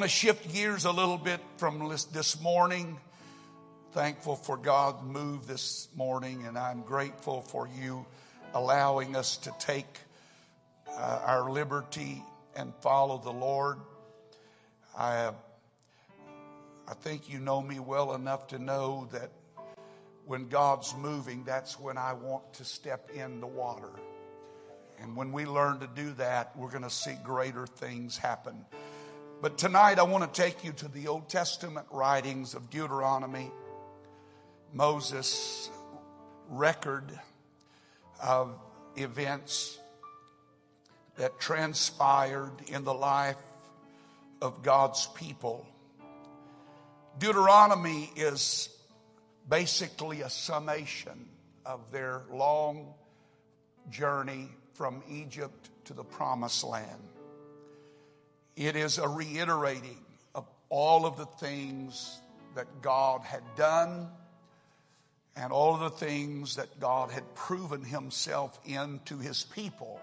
[0.00, 2.98] want to shift gears a little bit from this morning.
[3.92, 8.06] Thankful for God's move this morning, and I'm grateful for you
[8.54, 9.98] allowing us to take
[10.88, 12.24] uh, our liberty
[12.56, 13.76] and follow the Lord.
[14.96, 15.32] I,
[16.88, 19.30] I think you know me well enough to know that
[20.24, 23.90] when God's moving, that's when I want to step in the water.
[24.98, 28.64] And when we learn to do that, we're going to see greater things happen.
[29.42, 33.50] But tonight, I want to take you to the Old Testament writings of Deuteronomy,
[34.74, 35.70] Moses'
[36.50, 37.10] record
[38.22, 38.54] of
[38.96, 39.78] events
[41.16, 43.38] that transpired in the life
[44.42, 45.66] of God's people.
[47.18, 48.68] Deuteronomy is
[49.48, 51.30] basically a summation
[51.64, 52.92] of their long
[53.88, 57.00] journey from Egypt to the promised land.
[58.60, 59.96] It is a reiterating
[60.34, 62.20] of all of the things
[62.54, 64.06] that God had done
[65.34, 69.98] and all of the things that God had proven himself into his people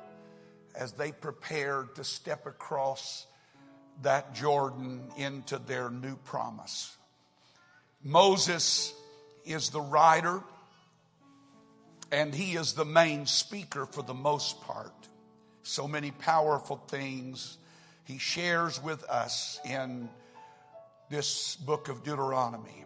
[0.73, 3.27] as they prepared to step across
[4.02, 6.97] that Jordan into their new promise.
[8.03, 8.92] Moses
[9.45, 10.42] is the writer
[12.11, 15.09] and he is the main speaker for the most part.
[15.61, 17.59] So many powerful things
[18.08, 20.08] he shares with us in
[21.09, 22.86] this book of Deuteronomy.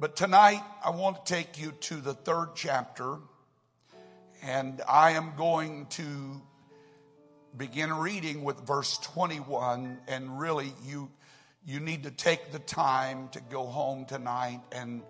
[0.00, 3.18] But tonight, I want to take you to the third chapter,
[4.42, 6.42] and I am going to
[7.56, 9.98] begin reading with verse 21.
[10.08, 11.10] And really, you,
[11.64, 15.02] you need to take the time to go home tonight and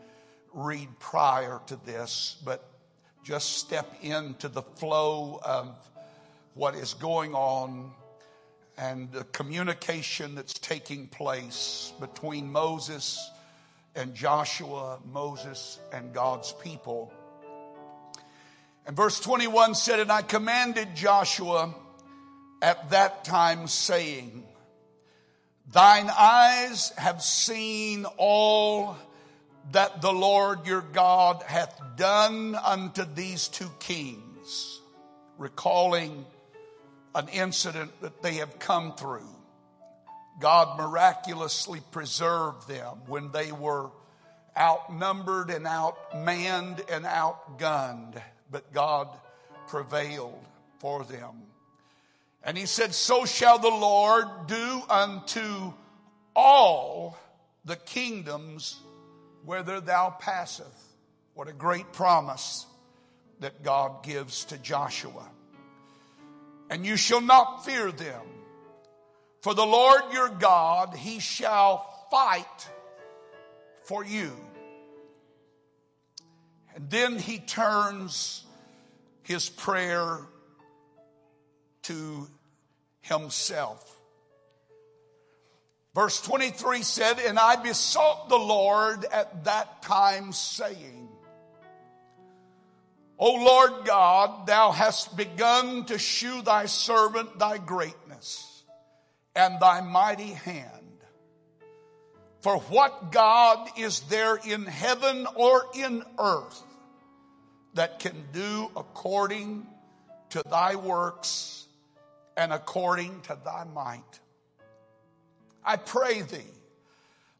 [0.52, 2.62] read prior to this, but
[3.24, 5.74] just step into the flow of
[6.52, 7.92] what is going on
[8.78, 13.30] and the communication that's taking place between Moses
[13.96, 17.12] and Joshua, Moses and God's people.
[18.86, 21.74] And verse 21 said, And I commanded Joshua
[22.62, 24.44] at that time, saying,
[25.72, 28.96] Thine eyes have seen all
[29.72, 34.80] that the Lord your God hath done unto these two kings,
[35.36, 36.24] recalling
[37.14, 39.28] an incident that they have come through.
[40.40, 43.90] God miraculously preserved them when they were
[44.56, 48.20] outnumbered and outmanned and outgunned,
[48.50, 49.08] but God
[49.66, 50.44] prevailed
[50.78, 51.42] for them.
[52.44, 55.72] And he said, So shall the Lord do unto
[56.36, 57.18] all
[57.64, 58.80] the kingdoms
[59.44, 60.94] whither thou passeth.
[61.34, 62.66] What a great promise
[63.40, 65.28] that God gives to Joshua
[66.70, 68.22] and you shall not fear them.
[69.42, 72.68] For the Lord your God, he shall fight
[73.84, 74.32] for you.
[76.74, 78.44] And then he turns
[79.22, 80.20] his prayer
[81.82, 82.28] to
[83.00, 83.94] himself.
[85.94, 91.07] Verse 23 said, And I besought the Lord at that time, saying,
[93.18, 98.62] O Lord God, thou hast begun to shew thy servant thy greatness
[99.34, 100.72] and thy mighty hand.
[102.40, 106.62] For what God is there in heaven or in earth
[107.74, 109.66] that can do according
[110.30, 111.66] to thy works
[112.36, 114.20] and according to thy might?
[115.64, 116.38] I pray thee,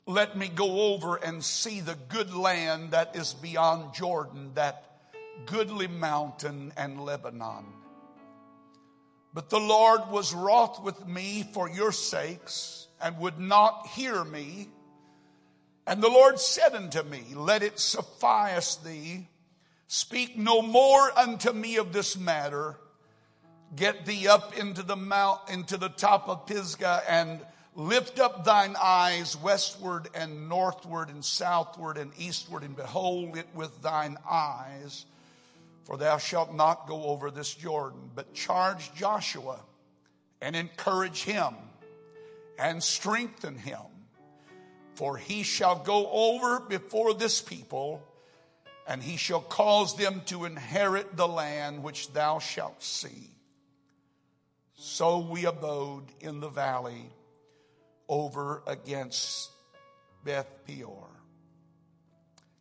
[0.07, 4.88] let me go over and see the good land that is beyond Jordan, that
[5.47, 7.65] goodly mountain and Lebanon.
[9.35, 14.69] But the Lord was wroth with me for your sakes and would not hear me.
[15.87, 19.29] And the Lord said unto me, Let it suffice thee.
[19.87, 22.77] Speak no more unto me of this matter.
[23.75, 27.41] Get thee up into the mount, into the top of Pisgah and
[27.75, 33.81] lift up thine eyes westward and northward and southward and eastward and behold it with
[33.83, 35.07] thine eyes
[35.89, 39.59] for thou shalt not go over this Jordan, but charge Joshua
[40.43, 41.55] and encourage him
[42.59, 43.81] and strengthen him.
[44.97, 48.03] For he shall go over before this people,
[48.87, 53.31] and he shall cause them to inherit the land which thou shalt see.
[54.75, 57.11] So we abode in the valley
[58.11, 59.51] over against
[60.23, 61.09] Beth Peor.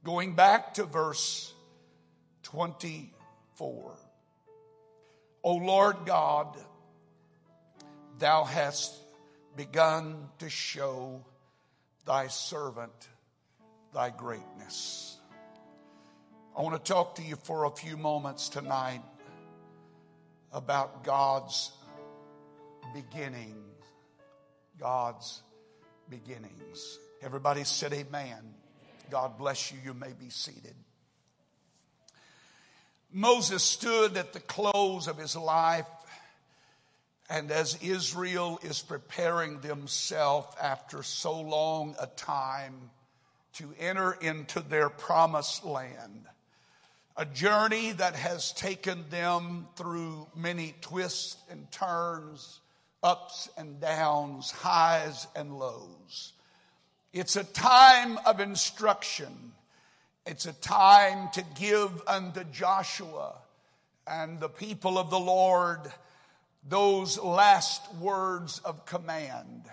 [0.05, 1.53] Going back to verse
[2.43, 3.15] 20
[3.57, 3.95] 4.
[5.43, 6.57] O Lord God,
[8.19, 8.95] thou hast
[9.55, 11.23] begun to show
[12.05, 13.09] thy servant
[13.93, 15.17] thy greatness.
[16.57, 19.01] I want to talk to you for a few moments tonight
[20.51, 21.71] about God's
[22.93, 23.53] beginnings.
[24.79, 25.41] God's
[26.09, 26.99] beginnings.
[27.21, 28.53] Everybody said amen.
[29.09, 29.79] God bless you.
[29.83, 30.75] You may be seated.
[33.11, 35.87] Moses stood at the close of his life,
[37.29, 42.89] and as Israel is preparing themselves after so long a time
[43.53, 46.25] to enter into their promised land,
[47.15, 52.59] a journey that has taken them through many twists and turns,
[53.01, 56.33] ups and downs, highs and lows.
[57.13, 59.53] It's a time of instruction
[60.27, 63.35] it's a time to give unto Joshua
[64.05, 65.79] and the people of the Lord
[66.67, 69.63] those last words of command.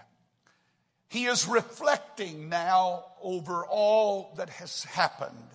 [1.09, 5.49] He is reflecting now over all that has happened.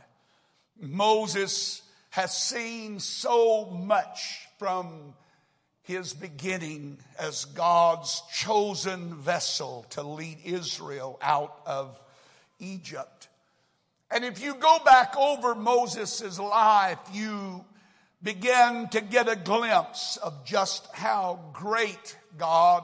[0.78, 5.14] Moses has seen so much from
[5.84, 12.00] his beginning as God's chosen vessel to lead Israel out of
[12.60, 13.30] Egypt.
[14.12, 17.64] And if you go back over Moses' life, you
[18.24, 22.84] begin to get a glimpse of just how great God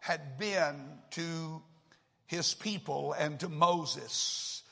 [0.00, 0.76] had been
[1.12, 1.62] to
[2.26, 4.62] his people and to Moses.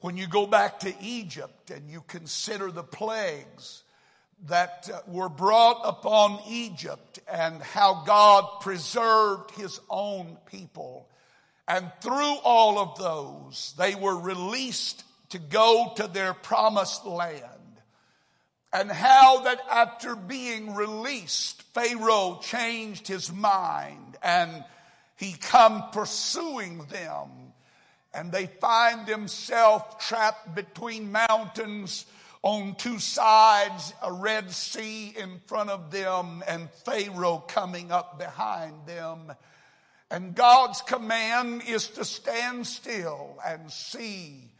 [0.00, 3.82] When you go back to Egypt and you consider the plagues
[4.44, 11.08] that uh, were brought upon Egypt and how God preserved his own people.
[11.66, 15.02] And through all of those, they were released
[15.36, 17.42] to go to their promised land.
[18.72, 24.64] And how that after being released, Pharaoh changed his mind and
[25.16, 27.28] he come pursuing them.
[28.14, 32.06] And they find themselves trapped between mountains
[32.42, 38.86] on two sides, a Red Sea in front of them, and Pharaoh coming up behind
[38.86, 39.32] them.
[40.10, 44.50] And God's command is to stand still and see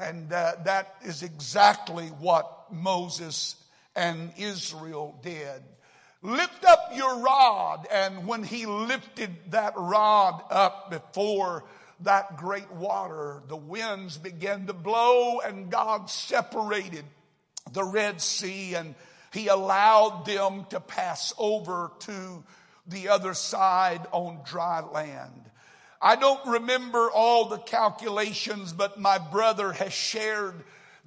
[0.00, 3.56] and uh, that is exactly what Moses
[3.94, 5.62] and Israel did.
[6.22, 7.86] Lift up your rod.
[7.90, 11.64] And when he lifted that rod up before
[12.00, 17.04] that great water, the winds began to blow and God separated
[17.72, 18.94] the Red Sea and
[19.32, 22.44] he allowed them to pass over to
[22.86, 25.49] the other side on dry land.
[26.02, 30.54] I don't remember all the calculations, but my brother has shared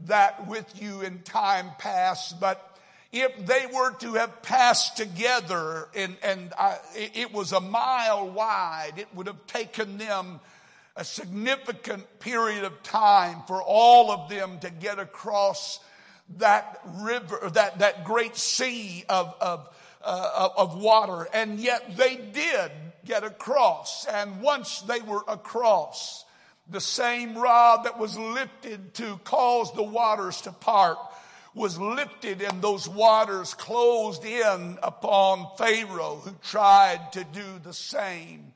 [0.06, 2.40] that with you in time past.
[2.40, 2.78] But
[3.12, 8.94] if they were to have passed together and, and I, it was a mile wide,
[8.98, 10.40] it would have taken them
[10.96, 15.80] a significant period of time for all of them to get across
[16.38, 21.28] that river, that, that great sea of, of, uh, of water.
[21.34, 22.72] And yet they did
[23.06, 24.06] get across.
[24.06, 26.26] And once they were across,
[26.70, 30.98] the same rod that was lifted to cause the waters to part
[31.56, 38.54] was lifted and those waters closed in upon Pharaoh who tried to do the same.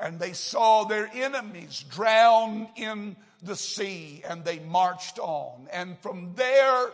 [0.00, 5.66] And they saw their enemies drown in the sea and they marched on.
[5.72, 6.90] And from there,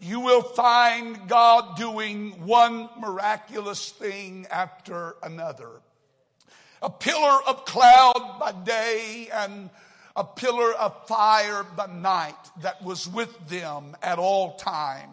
[0.00, 5.82] you will find God doing one miraculous thing after another
[6.82, 9.70] a pillar of cloud by day and
[10.16, 15.12] a pillar of fire by night that was with them at all times.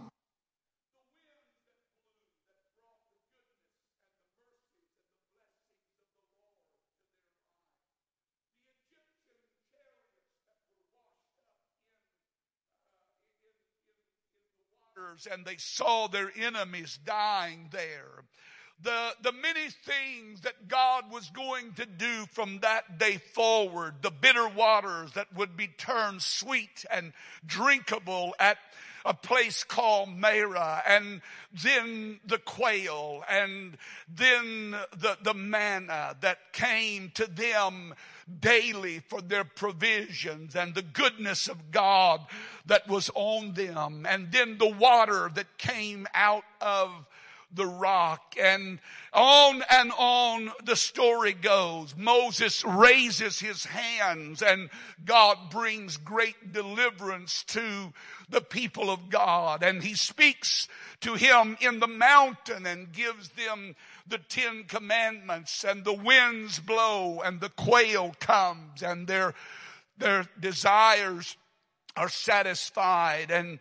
[15.32, 18.26] and they saw their enemies dying there
[18.82, 24.12] the, the many things that God was going to do from that day forward, the
[24.12, 27.14] bitter waters that would be turned sweet and
[27.46, 28.58] drinkable at
[29.06, 31.22] a place called Marah, and
[31.64, 33.78] then the quail, and
[34.10, 37.94] then the, the manna that came to them
[38.40, 42.22] daily for their provisions, and the goodness of God
[42.66, 46.90] that was on them, and then the water that came out of
[47.56, 48.80] the rock and
[49.14, 51.96] on and on the story goes.
[51.98, 54.70] Moses raises his hands and
[55.04, 57.94] God brings great deliverance to
[58.30, 60.68] the people of God and he speaks
[61.02, 63.76] to him in the mountain and gives them
[64.08, 69.34] the Ten Commandments and the winds blow and the quail comes and their,
[69.98, 71.38] their desires
[71.96, 73.60] are satisfied and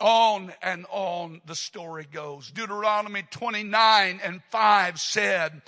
[0.00, 2.50] on and on the story goes.
[2.50, 5.62] Deuteronomy 29 and 5 said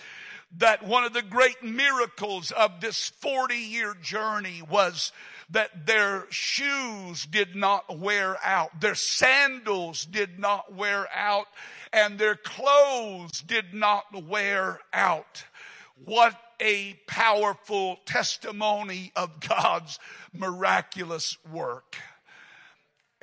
[0.58, 5.12] that one of the great miracles of this 40 year journey was
[5.50, 11.46] that their shoes did not wear out, their sandals did not wear out,
[11.92, 15.44] and their clothes did not wear out.
[16.04, 19.98] What a powerful testimony of God's
[20.32, 21.96] miraculous work.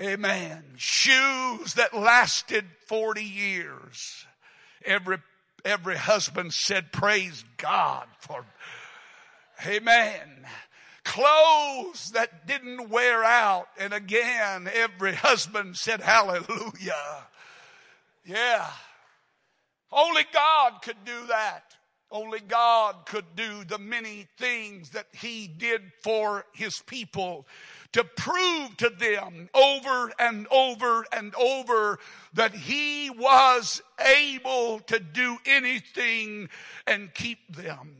[0.04, 0.64] Amen.
[0.76, 4.26] Shoes that lasted 40 years.
[4.84, 5.20] Every,
[5.64, 8.44] every husband said, praise God for,
[9.66, 10.46] amen.
[11.06, 13.68] Clothes that didn't wear out.
[13.80, 17.28] And again, every husband said, hallelujah.
[18.26, 18.68] Yeah.
[19.90, 21.76] Only God could do that.
[22.12, 27.48] Only God could do the many things that He did for His people
[27.94, 32.00] to prove to them over and over and over
[32.34, 36.50] that he was able to do anything
[36.86, 37.96] and keep them.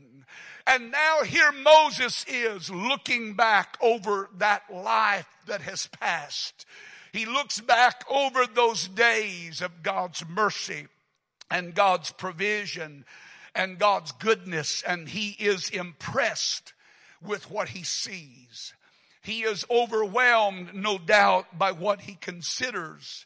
[0.66, 6.66] And now here Moses is looking back over that life that has passed.
[7.12, 10.88] He looks back over those days of God's mercy
[11.50, 13.04] and God's provision
[13.54, 16.72] and God's goodness and he is impressed
[17.22, 18.73] with what he sees.
[19.24, 23.24] He is overwhelmed, no doubt, by what he considers.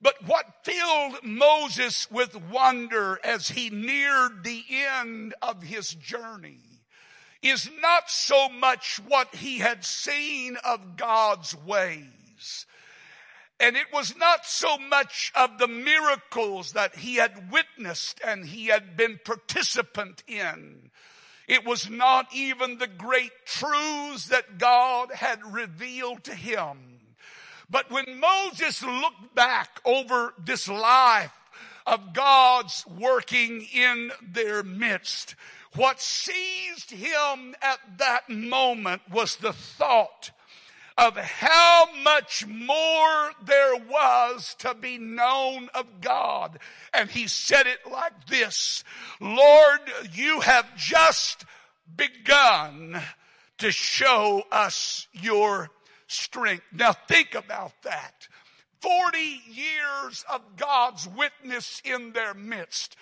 [0.00, 6.60] But what filled Moses with wonder as he neared the end of his journey
[7.42, 12.66] is not so much what he had seen of God's ways.
[13.60, 18.66] And it was not so much of the miracles that he had witnessed and he
[18.66, 20.90] had been participant in.
[21.46, 26.98] It was not even the great truths that God had revealed to him.
[27.70, 31.32] But when Moses looked back over this life
[31.86, 35.34] of God's working in their midst,
[35.74, 40.30] what seized him at that moment was the thought
[40.98, 46.58] of how much more there was to be known of God.
[46.94, 48.82] And he said it like this,
[49.20, 49.80] Lord,
[50.12, 51.44] you have just
[51.96, 53.00] begun
[53.58, 55.70] to show us your
[56.06, 56.64] strength.
[56.72, 58.28] Now think about that.
[58.80, 59.18] 40
[59.50, 62.96] years of God's witness in their midst.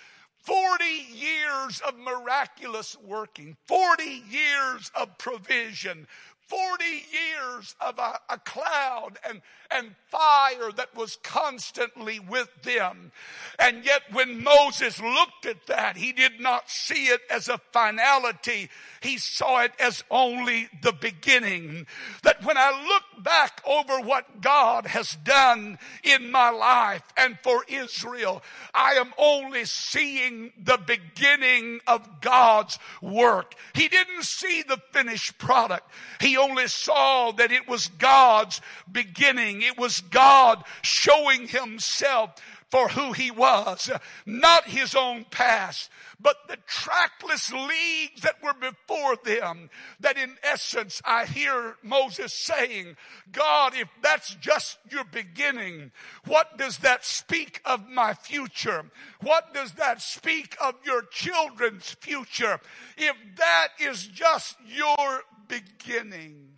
[0.45, 6.07] 40 years of miraculous working, 40 years of provision,
[6.47, 13.11] 40 years of a, a, cloud and, and fire that was constantly with them.
[13.57, 18.69] And yet when Moses looked at that, he did not see it as a finality.
[19.01, 21.87] He saw it as only the beginning.
[22.23, 27.63] That when I look back over what God has done in my life and for
[27.67, 33.55] Israel, I am only seeing the beginning of God's work.
[33.73, 35.89] He didn't see the finished product.
[36.35, 38.59] He only saw that it was God's
[38.91, 39.61] beginning.
[39.61, 42.31] It was God showing himself
[42.69, 43.89] for who he was,
[44.25, 49.69] not his own past, but the trackless leagues that were before them.
[49.99, 52.97] That in essence, I hear Moses saying,
[53.31, 55.91] God, if that's just your beginning,
[56.25, 58.85] what does that speak of my future?
[59.21, 62.59] What does that speak of your children's future?
[62.97, 66.55] If that is just your beginning,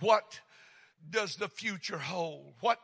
[0.00, 0.40] what
[1.10, 2.54] does the future hold?
[2.60, 2.78] What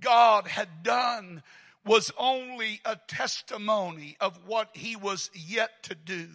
[0.00, 1.42] God had done
[1.84, 6.28] was only a testimony of what he was yet to do.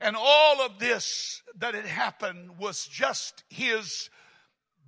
[0.00, 4.10] And all of this that had happened was just his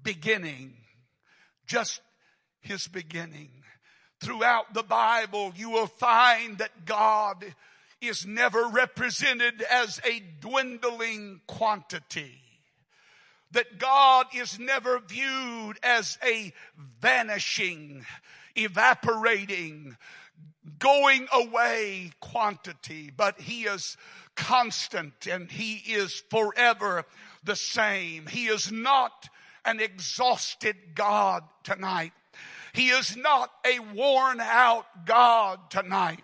[0.03, 0.75] beginning.
[1.67, 2.01] Just
[2.61, 3.51] his beginning.
[4.21, 7.45] Throughout the Bible, you will find that God
[8.01, 12.46] is never represented as a dwindling quantity
[13.53, 16.53] that God is never viewed as a
[17.00, 18.05] vanishing,
[18.55, 19.97] evaporating,
[20.79, 23.97] going away quantity, but He is
[24.35, 27.05] constant and He is forever
[27.45, 28.26] the same.
[28.26, 29.29] He is not
[29.65, 32.12] an exhausted God tonight.
[32.73, 36.23] He is not a worn out God tonight.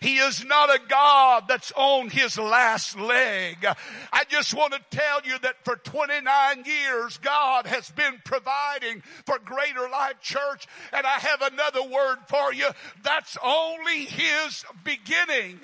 [0.00, 3.64] He is not a God that's on his last leg.
[4.12, 9.38] I just want to tell you that for 29 years, God has been providing for
[9.38, 10.66] Greater Life Church.
[10.92, 12.68] And I have another word for you.
[13.02, 15.60] That's only his beginning.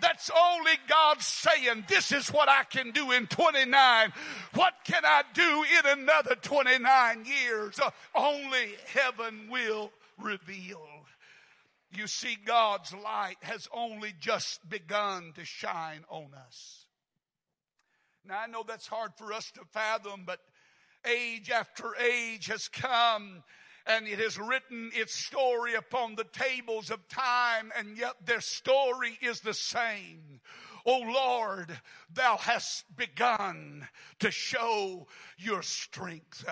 [0.00, 4.12] That's only God saying, this is what I can do in 29.
[4.54, 7.80] What can I do in another 29 years?
[8.14, 10.97] Only heaven will reveal.
[11.90, 16.86] You see, God's light has only just begun to shine on us.
[18.24, 20.40] Now, I know that's hard for us to fathom, but
[21.06, 23.42] age after age has come
[23.88, 29.18] and it has written its story upon the tables of time, and yet their story
[29.22, 30.40] is the same.
[30.84, 31.80] Oh Lord,
[32.12, 33.88] thou hast begun
[34.18, 36.44] to show your strength.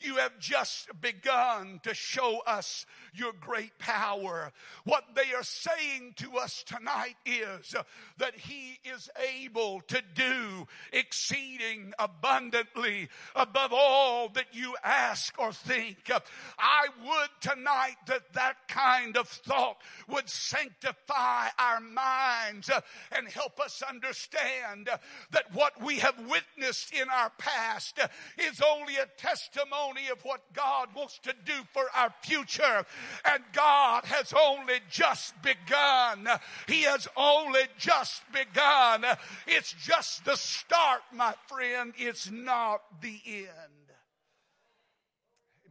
[0.00, 4.52] You have just begun to show us your great power.
[4.84, 7.74] What they are saying to us tonight is
[8.18, 9.08] that He is
[9.40, 16.10] able to do exceeding abundantly above all that you ask or think.
[16.58, 19.78] I would tonight that that kind of thought
[20.08, 22.70] would sanctify our minds
[23.12, 24.90] and help us understand
[25.30, 27.98] that what we have witnessed in our past
[28.38, 32.84] is only a testimony of what God wants to do for our future.
[33.24, 36.28] And God has only just begun.
[36.68, 39.04] He has only just begun.
[39.46, 41.92] It's just the start, my friend.
[41.96, 43.48] It's not the end.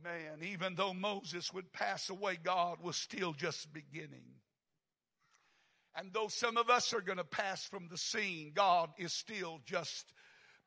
[0.04, 4.26] Man, even though Moses would pass away, God was still just beginning.
[5.96, 9.60] And though some of us are going to pass from the scene, God is still
[9.66, 10.12] just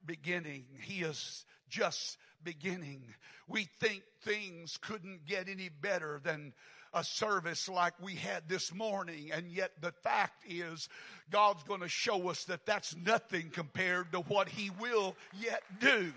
[0.04, 0.66] beginning.
[0.83, 3.02] He is just beginning.
[3.49, 6.52] We think things couldn't get any better than
[6.95, 9.30] a service like we had this morning.
[9.33, 10.88] And yet the fact is
[11.30, 16.12] God's going to show us that that's nothing compared to what he will yet do.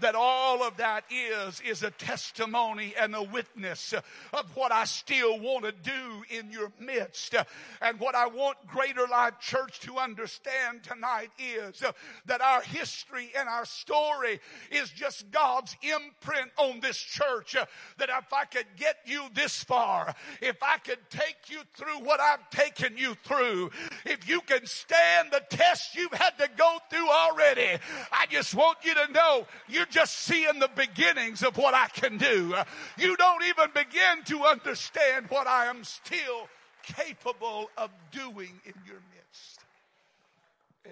[0.00, 3.92] That all of that is, is a testimony and a witness
[4.32, 7.34] of what I still want to do in your midst.
[7.82, 11.82] And what I want Greater Life Church to understand tonight is
[12.24, 17.56] that our history and our story is just God's imprint on this church.
[17.98, 22.20] That if I could get you this far, if I could take you through what
[22.20, 23.70] I've taken you through,
[24.04, 27.78] if you can stand the test you've had to go through already.
[28.12, 32.18] I just want you to know you're just seeing the beginnings of what I can
[32.18, 32.54] do.
[32.96, 36.48] You don't even begin to understand what I am still
[36.82, 39.64] capable of doing in your midst.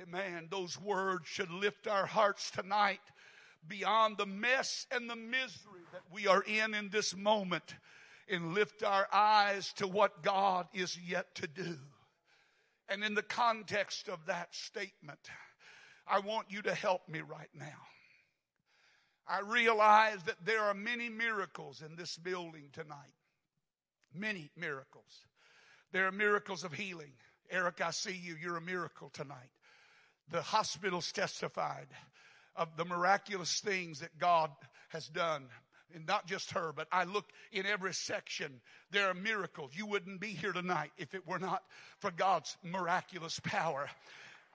[0.02, 0.48] Amen.
[0.50, 3.00] Those words should lift our hearts tonight
[3.68, 7.74] beyond the mess and the misery that we are in in this moment
[8.28, 11.78] and lift our eyes to what God is yet to do.
[12.88, 15.20] And in the context of that statement,
[16.06, 17.86] I want you to help me right now.
[19.26, 23.14] I realize that there are many miracles in this building tonight.
[24.14, 25.26] Many miracles.
[25.92, 27.12] There are miracles of healing.
[27.50, 28.36] Eric, I see you.
[28.40, 29.50] You're a miracle tonight.
[30.30, 31.88] The hospitals testified
[32.56, 34.50] of the miraculous things that God
[34.90, 35.46] has done
[35.94, 38.60] and not just her, but I look in every section.
[38.90, 39.72] There are miracles.
[39.74, 41.62] You wouldn't be here tonight if it were not
[41.98, 43.88] for God's miraculous power.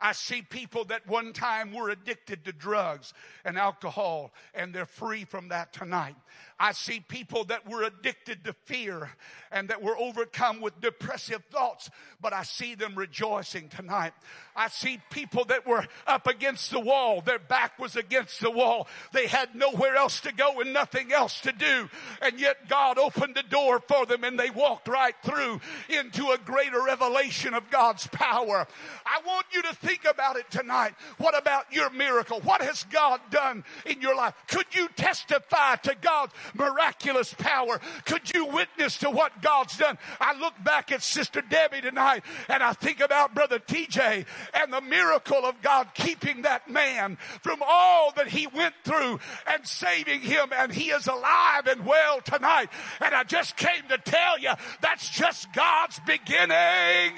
[0.01, 5.25] I see people that one time were addicted to drugs and alcohol and they're free
[5.25, 6.15] from that tonight.
[6.59, 9.11] I see people that were addicted to fear
[9.51, 11.89] and that were overcome with depressive thoughts,
[12.21, 14.13] but I see them rejoicing tonight.
[14.55, 17.21] I see people that were up against the wall.
[17.21, 18.87] Their back was against the wall.
[19.13, 21.89] They had nowhere else to go and nothing else to do.
[22.21, 26.37] And yet God opened the door for them and they walked right through into a
[26.37, 28.67] greater revelation of God's power.
[29.05, 30.93] I want you to think about it tonight.
[31.17, 32.39] What about your miracle?
[32.41, 34.33] What has God done in your life?
[34.47, 37.79] Could you testify to God's miraculous power?
[38.05, 39.97] Could you witness to what God's done?
[40.19, 44.81] I look back at Sister Debbie tonight and I think about Brother TJ and the
[44.81, 50.49] miracle of God keeping that man from all that he went through and saving him
[50.55, 52.69] and he is alive and well tonight.
[53.01, 57.17] And I just came to tell you that's just God's beginning.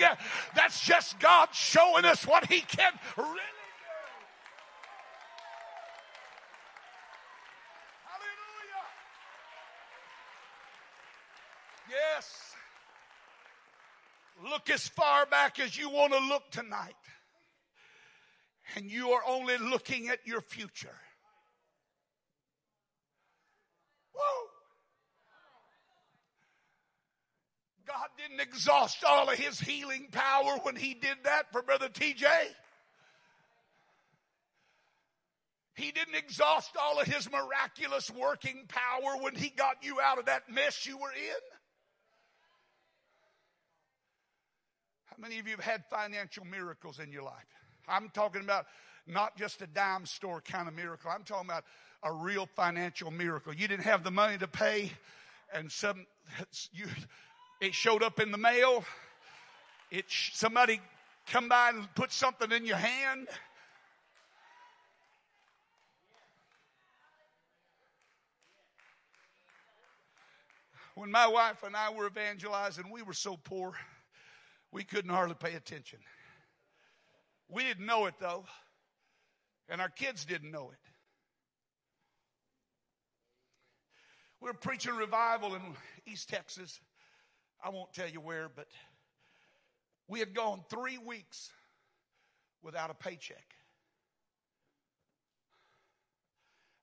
[0.55, 3.39] That's just God showing us what he can really do.
[8.05, 8.87] Hallelujah.
[11.89, 12.55] Yes.
[14.49, 16.95] Look as far back as you want to look tonight.
[18.75, 20.95] And you are only looking at your future.
[24.15, 24.50] Woo!
[27.91, 32.25] God didn't exhaust all of his healing power when he did that for Brother TJ.
[35.75, 40.25] He didn't exhaust all of his miraculous working power when he got you out of
[40.25, 41.41] that mess you were in.
[45.07, 47.33] How many of you have had financial miracles in your life?
[47.89, 48.67] I'm talking about
[49.05, 51.11] not just a dime store kind of miracle.
[51.13, 51.65] I'm talking about
[52.03, 53.53] a real financial miracle.
[53.53, 54.91] You didn't have the money to pay,
[55.53, 56.05] and some
[56.71, 56.85] you
[57.61, 58.83] it showed up in the mail.
[59.91, 60.81] It somebody
[61.27, 63.27] come by and put something in your hand.
[70.95, 73.73] When my wife and I were evangelizing, we were so poor,
[74.71, 75.99] we couldn't hardly pay attention.
[77.47, 78.45] We didn't know it though,
[79.69, 80.77] and our kids didn't know it.
[84.41, 85.61] We were preaching revival in
[86.07, 86.79] East Texas.
[87.63, 88.67] I won't tell you where, but
[90.07, 91.51] we had gone three weeks
[92.63, 93.55] without a paycheck.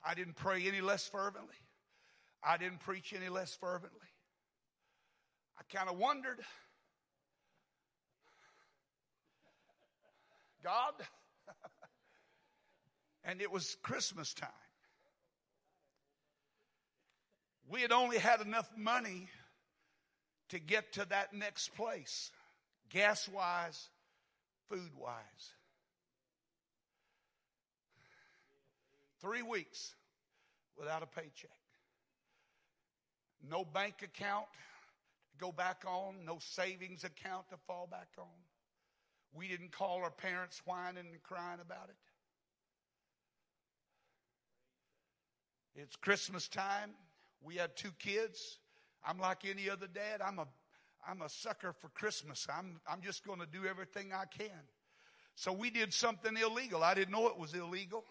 [0.04, 1.56] I didn't pray any less fervently.
[2.42, 3.98] I didn't preach any less fervently.
[5.58, 6.40] I kind of wondered
[10.62, 10.94] God,
[13.24, 14.48] and it was Christmas time.
[17.68, 19.28] We had only had enough money
[20.50, 22.30] to get to that next place,
[22.90, 23.88] gas wise,
[24.68, 25.52] food wise.
[29.20, 29.94] Three weeks
[30.76, 31.50] without a paycheck.
[33.48, 34.46] No bank account
[35.32, 38.26] to go back on, no savings account to fall back on.
[39.34, 41.96] We didn't call our parents whining and crying about it.
[45.80, 46.90] It's Christmas time.
[47.40, 48.58] We had two kids.
[49.08, 50.20] I'm like any other dad.
[50.22, 50.46] I'm a,
[51.08, 52.46] I'm a sucker for Christmas.
[52.54, 54.60] I'm, I'm just going to do everything I can.
[55.34, 56.84] So we did something illegal.
[56.84, 58.04] I didn't know it was illegal.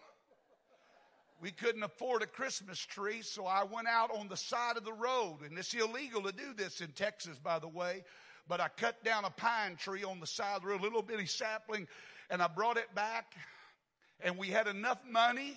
[1.40, 4.92] We couldn't afford a Christmas tree, so I went out on the side of the
[4.92, 5.36] road.
[5.48, 8.02] And it's illegal to do this in Texas, by the way.
[8.48, 11.02] But I cut down a pine tree on the side of the road, a little
[11.02, 11.86] bitty sapling,
[12.28, 13.34] and I brought it back.
[14.20, 15.56] And we had enough money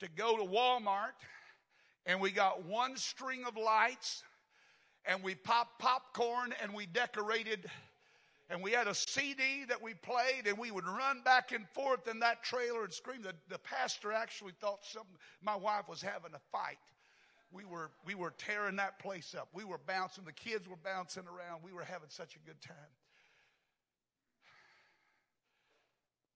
[0.00, 1.12] to go to Walmart
[2.06, 4.22] and we got one string of lights
[5.04, 7.68] and we popped popcorn and we decorated
[8.50, 12.06] and we had a CD that we played and we would run back and forth
[12.06, 13.22] in that trailer and scream.
[13.22, 16.78] The, the pastor actually thought something, my wife was having a fight.
[17.50, 19.48] We were, we were tearing that place up.
[19.54, 20.24] We were bouncing.
[20.24, 21.62] The kids were bouncing around.
[21.62, 22.76] We were having such a good time.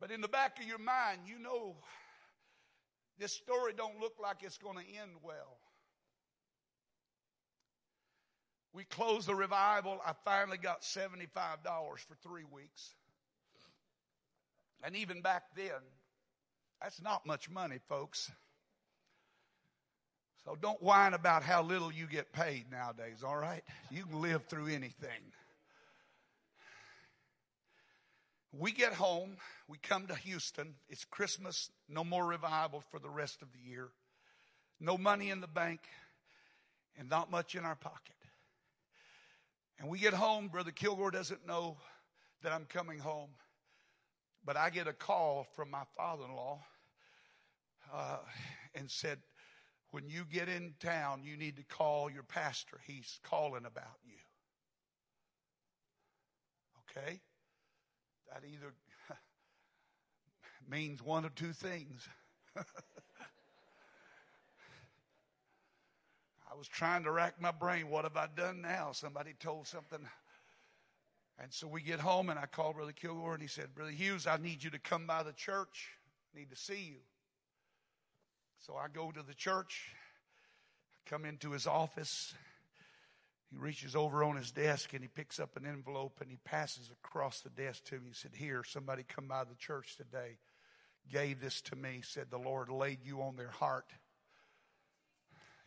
[0.00, 1.76] But in the back of your mind, you know
[3.18, 5.58] this story don't look like it's going to end well.
[8.72, 9.98] We closed the revival.
[10.04, 11.28] I finally got $75
[11.64, 12.94] for three weeks.
[14.84, 15.80] And even back then,
[16.82, 18.30] that's not much money, folks.
[20.44, 23.62] So don't whine about how little you get paid nowadays, all right?
[23.90, 25.32] You can live through anything.
[28.58, 29.36] We get home,
[29.68, 30.76] we come to Houston.
[30.88, 33.88] It's Christmas, no more revival for the rest of the year.
[34.80, 35.80] No money in the bank,
[36.98, 38.16] and not much in our pocket.
[39.78, 41.76] And we get home, Brother Kilgore doesn't know
[42.42, 43.30] that I'm coming home,
[44.44, 46.64] but I get a call from my father in law
[47.92, 48.18] uh,
[48.74, 49.18] and said,
[49.90, 52.80] When you get in town, you need to call your pastor.
[52.86, 54.16] He's calling about you.
[56.90, 57.20] Okay?
[58.32, 58.72] That either
[60.70, 62.08] means one of two things.
[62.56, 62.62] I
[66.56, 67.90] was trying to rack my brain.
[67.90, 68.92] What have I done now?
[68.92, 70.00] Somebody told something.
[71.38, 74.26] And so we get home, and I call Brother Kilgore, and he said, Brother Hughes,
[74.26, 75.90] I need you to come by the church.
[76.34, 77.00] I need to see you.
[78.58, 79.92] So I go to the church.
[80.94, 82.32] I come into his office.
[83.50, 86.90] He reaches over on his desk and he picks up an envelope and he passes
[86.90, 88.08] across the desk to me.
[88.08, 90.38] He said, Here, somebody come by the church today,
[91.10, 93.92] gave this to me, said the Lord laid you on their heart.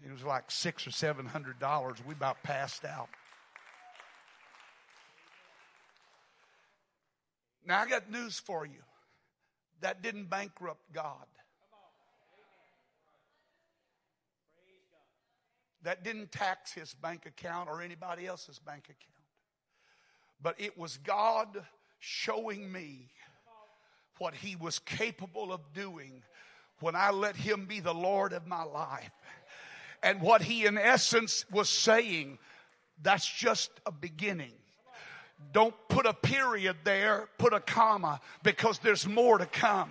[0.06, 1.98] It was like six or seven hundred dollars.
[2.06, 3.10] We about passed out.
[7.66, 8.82] Now I got news for you.
[9.82, 11.26] That didn't bankrupt God.
[15.84, 19.06] That didn't tax his bank account or anybody else's bank account.
[20.42, 21.66] But it was God
[22.00, 23.10] showing me
[24.18, 26.24] what he was capable of doing
[26.80, 29.12] when I let him be the Lord of my life.
[30.02, 32.40] And what he in essence was saying,
[33.02, 34.54] That's just a beginning.
[35.54, 39.90] Don't put a period there, put a comma because there's more to come.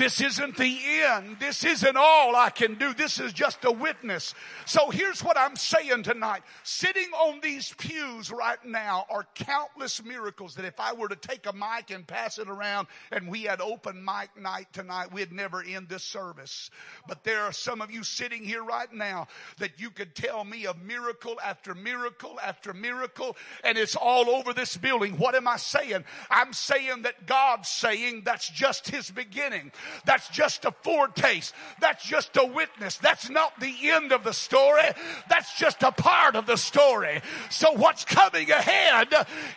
[0.00, 1.36] This isn't the end.
[1.40, 2.94] This isn't all I can do.
[2.94, 4.34] This is just a witness.
[4.64, 6.40] So here's what I'm saying tonight.
[6.62, 11.44] Sitting on these pews right now are countless miracles that if I were to take
[11.44, 15.62] a mic and pass it around and we had open mic night tonight, we'd never
[15.62, 16.70] end this service.
[17.06, 19.26] But there are some of you sitting here right now
[19.58, 24.54] that you could tell me of miracle after miracle after miracle and it's all over
[24.54, 25.18] this building.
[25.18, 26.04] What am I saying?
[26.30, 29.72] I'm saying that God's saying that's just his beginning.
[30.04, 31.54] That's just a foretaste.
[31.80, 32.96] That's just a witness.
[32.98, 34.82] That's not the end of the story.
[35.28, 37.20] That's just a part of the story.
[37.50, 39.08] So what's coming ahead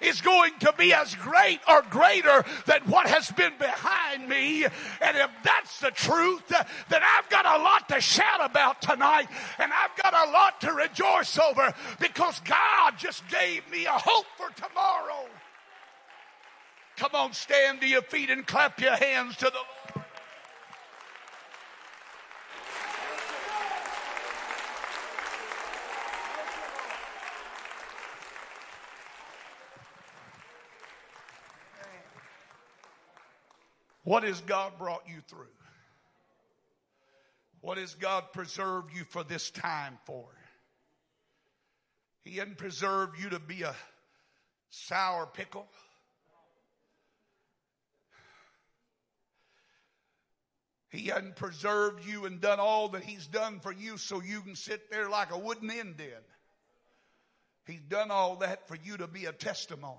[0.02, 4.65] is going to be as great or greater than what has been behind me.
[4.65, 9.28] And if that's the truth, then I've got a lot to shout about tonight
[9.60, 14.26] and I've got a lot to rejoice over because God just gave me a hope
[14.38, 15.28] for tomorrow.
[16.98, 19.83] Come on, stand to your feet and clap your hands to the Lord.
[34.04, 35.48] What has God brought you through?
[37.62, 40.26] What has God preserved you for this time for?
[42.24, 43.76] He hadn't preserved you to be a
[44.70, 45.68] sour pickle.
[50.89, 54.56] He hadn't preserved you and done all that He's done for you so you can
[54.56, 56.22] sit there like a wooden end Indian.
[57.66, 59.98] He's done all that for you to be a testimony.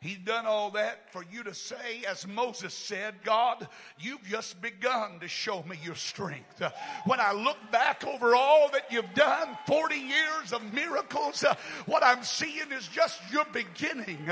[0.00, 3.66] He's done all that for you to say, as Moses said, God,
[3.98, 6.62] you've just begun to show me your strength.
[7.04, 11.44] When I look back over all that you've done, 40 years of miracles,
[11.86, 14.30] what I'm seeing is just your beginning.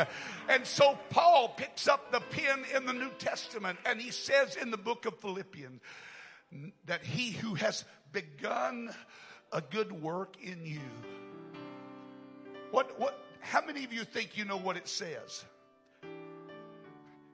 [0.49, 4.71] And so Paul picks up the pen in the New Testament and he says in
[4.71, 5.81] the book of Philippians
[6.85, 8.95] that he who has begun
[9.51, 10.81] a good work in you.
[12.71, 15.45] What, what, how many of you think you know what it says?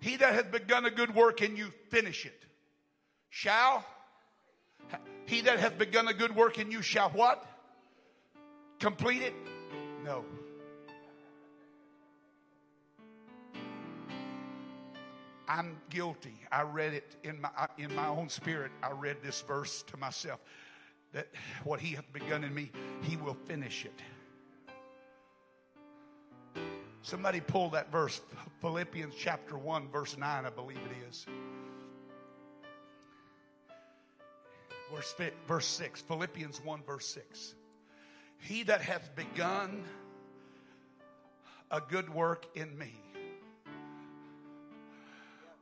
[0.02, 2.44] He that hath begun a good work in you, finish it.
[3.30, 3.84] Shall?
[5.26, 7.46] He that hath begun a good work in you shall what?
[8.80, 9.32] Complete it?
[10.04, 10.24] No.
[15.46, 16.34] I'm guilty.
[16.50, 18.72] I read it in my in my own spirit.
[18.82, 20.40] I read this verse to myself
[21.12, 21.28] that
[21.62, 24.00] what he hath begun in me, he will finish it.
[27.02, 28.20] Somebody pull that verse,
[28.60, 31.26] Philippians chapter 1, verse 9, I believe it is.
[34.94, 35.14] Verse,
[35.48, 37.54] verse 6, Philippians 1, verse 6.
[38.38, 39.82] He that hath begun
[41.72, 42.92] a good work in me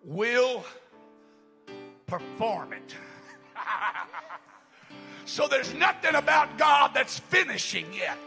[0.05, 0.65] will
[2.07, 2.95] perform it.
[5.25, 8.19] so there's nothing about God that's finishing yet.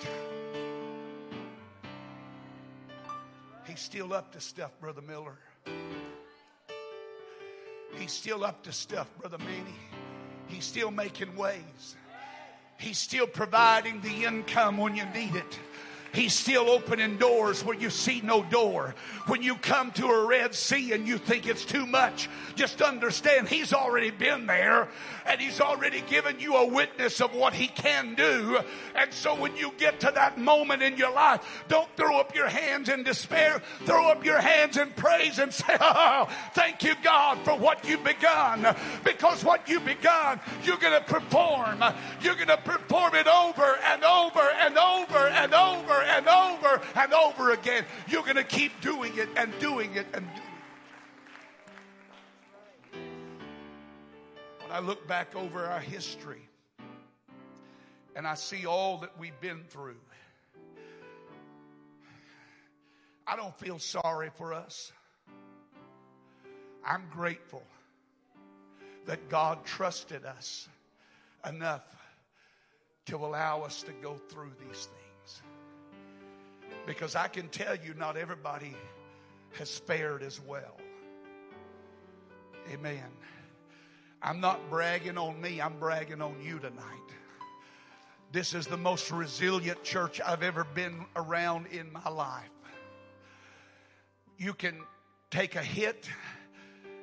[3.74, 5.36] He's still up to stuff, Brother Miller.
[7.96, 9.74] He's still up to stuff, Brother Manny.
[10.46, 11.96] He's still making ways.
[12.78, 15.60] He's still providing the income when you need it.
[16.14, 18.94] He's still opening doors where you see no door.
[19.26, 23.50] When you come to a Red Sea and you think it's too much, just understand
[23.50, 24.90] He's already been there
[25.26, 28.60] and He's already given you a witness of what He can do.
[28.94, 32.48] And so when you get to that moment in your life, don't throw up your
[32.48, 33.64] hands in despair.
[33.86, 38.04] Throw up your hands in praise and say, Oh, thank you, God, for what you've
[38.04, 38.76] begun.
[39.04, 41.84] Because what you've begun, you're going to perform.
[42.22, 47.14] You're going to perform it over and over and over and over and over and
[47.14, 47.86] over again.
[48.08, 50.48] You're going to keep doing it and doing it and doing
[52.94, 53.00] it.
[54.62, 56.50] When I look back over our history
[58.16, 59.98] and I see all that we've been through,
[63.26, 64.92] I don't feel sorry for us.
[66.86, 67.64] I'm grateful
[69.06, 70.68] that God trusted us
[71.48, 71.84] enough
[73.06, 75.03] to allow us to go through these things.
[76.86, 78.76] Because I can tell you, not everybody
[79.58, 80.78] has spared as well.
[82.72, 83.10] Amen.
[84.22, 86.84] I'm not bragging on me, I'm bragging on you tonight.
[88.32, 92.50] This is the most resilient church I've ever been around in my life.
[94.38, 94.80] You can
[95.30, 96.10] take a hit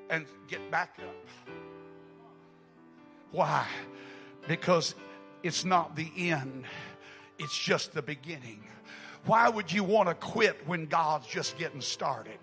[0.09, 1.55] and get back up.
[3.31, 3.66] Why?
[4.49, 4.97] Because
[5.43, 6.64] it's not the end
[7.40, 8.62] It's just the beginning.
[9.26, 12.38] Why would you want to quit when God's just getting started?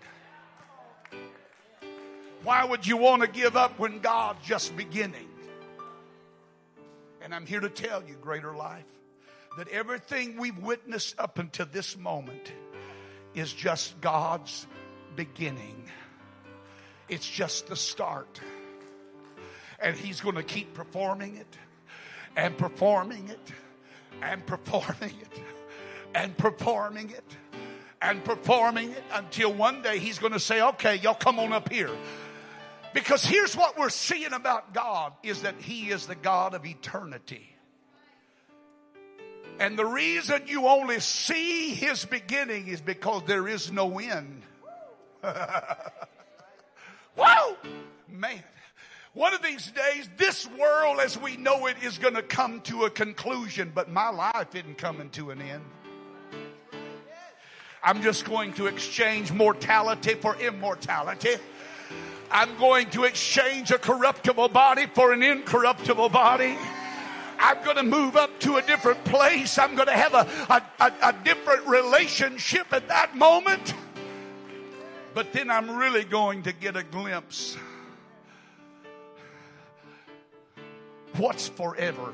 [2.43, 5.27] Why would you want to give up when God's just beginning?
[7.21, 8.85] And I'm here to tell you, greater life,
[9.57, 12.53] that everything we've witnessed up until this moment
[13.33, 14.67] is just God's
[15.15, 15.89] beginning.
[17.09, 18.39] It's just the start.
[19.79, 21.57] And He's going to keep performing it
[22.35, 23.51] and performing it
[24.21, 25.41] and performing it
[26.17, 27.23] and performing it
[28.01, 31.71] and performing it until one day He's going to say, okay, y'all come on up
[31.71, 31.91] here.
[32.93, 37.47] Because here's what we're seeing about God is that He is the God of eternity.
[39.59, 44.41] And the reason you only see His beginning is because there is no end.
[47.15, 47.57] Whoa!
[48.09, 48.43] Man.
[49.13, 52.85] One of these days, this world as we know it is going to come to
[52.85, 55.63] a conclusion, but my life isn't coming to an end.
[57.83, 61.35] I'm just going to exchange mortality for immortality.
[62.29, 66.57] I'm going to exchange a corruptible body for an incorruptible body.
[67.39, 69.57] I'm going to move up to a different place.
[69.57, 73.73] I'm going to have a, a, a, a different relationship at that moment.
[75.13, 77.57] But then I'm really going to get a glimpse.
[81.15, 82.13] What's forever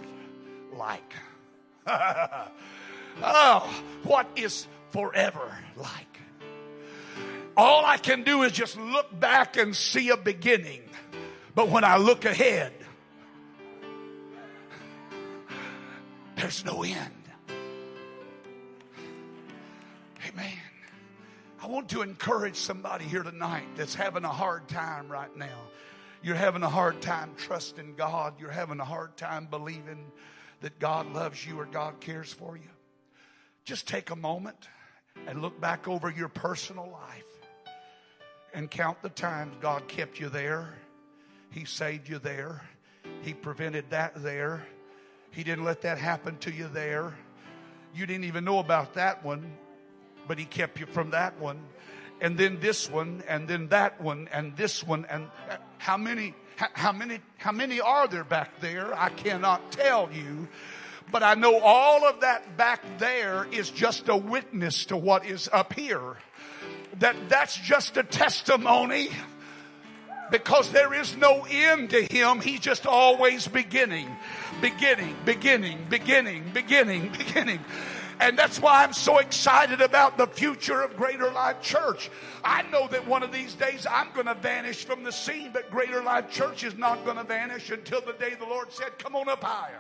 [0.74, 1.14] like?
[1.88, 6.20] oh, what is forever like?
[7.58, 10.82] All I can do is just look back and see a beginning.
[11.56, 12.74] But when I look ahead,
[16.36, 17.12] there's no end.
[20.28, 20.58] Amen.
[21.62, 25.60] I want to encourage somebody here tonight that's having a hard time right now.
[26.24, 28.36] You're having a hard time trusting God.
[28.40, 30.12] You're having a hard time believing
[30.62, 32.70] that God loves you or God cares for you.
[33.66, 34.68] Just take a moment
[35.28, 37.26] and look back over your personal life
[38.54, 40.74] and count the times God kept you there.
[41.50, 42.62] He saved you there.
[43.22, 44.66] He prevented that there.
[45.32, 47.16] He didn't let that happen to you there.
[47.96, 49.52] You didn't even know about that one,
[50.28, 51.60] but He kept you from that one.
[52.22, 56.36] And then this one, and then that one, and this one, and uh, how many,
[56.56, 58.98] how many, how many are there back there?
[58.98, 60.48] I cannot tell you.
[61.12, 65.50] But I know all of that back there is just a witness to what is
[65.52, 66.18] up here
[67.00, 69.10] that that's just a testimony
[70.32, 72.40] because there is no end to him.
[72.40, 74.10] He's just always beginning,
[74.62, 77.60] beginning, beginning, beginning, beginning, beginning.
[78.20, 82.10] And that's why I'm so excited about the future of Greater Life Church.
[82.44, 85.70] I know that one of these days I'm going to vanish from the scene, but
[85.72, 89.16] Greater Life Church is not going to vanish until the day the Lord said, Come
[89.16, 89.80] on up higher.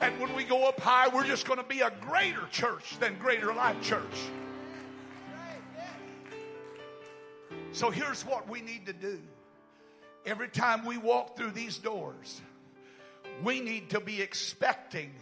[0.00, 3.18] And when we go up high, we're just going to be a greater church than
[3.18, 4.02] Greater Life Church.
[7.72, 9.20] So here's what we need to do.
[10.24, 12.40] Every time we walk through these doors,
[13.42, 15.12] we need to be expecting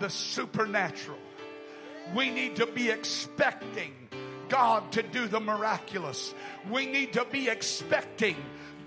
[0.00, 1.18] the supernatural.
[2.14, 3.94] We need to be expecting
[4.48, 6.34] God to do the miraculous.
[6.70, 8.36] We need to be expecting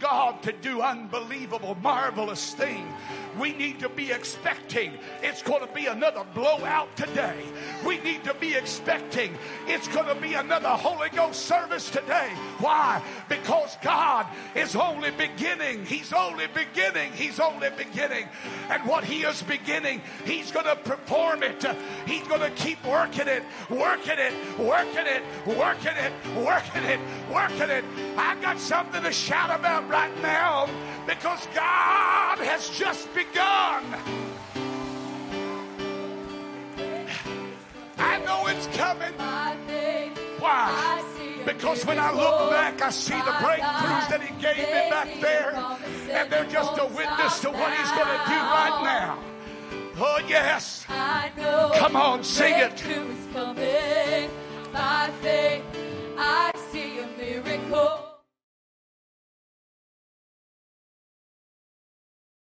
[0.01, 2.91] God to do unbelievable, marvelous things.
[3.39, 7.45] We need to be expecting it's going to be another blowout today.
[7.85, 9.37] We need to be expecting
[9.67, 12.29] it's going to be another Holy Ghost service today.
[12.59, 13.01] Why?
[13.29, 15.85] Because God is only beginning.
[15.85, 17.13] He's only beginning.
[17.13, 18.27] He's only beginning.
[18.69, 21.63] And what He is beginning, He's going to perform it.
[22.07, 26.99] He's going to keep working it, working it, working it, working it, working it,
[27.31, 27.85] working it.
[28.17, 30.69] I got something to shout about right now
[31.06, 33.84] because God has just begun.
[37.97, 39.13] I know it's coming.
[40.39, 41.04] Why?
[41.45, 45.54] Because when I look back, I see the breakthroughs that He gave me back there,
[46.10, 49.19] and they're just a witness to what He's going to do right now.
[49.97, 50.86] Oh, yes.
[50.88, 52.82] Come on, sing it.
[54.71, 55.63] By faith,
[56.17, 58.11] I see a miracle.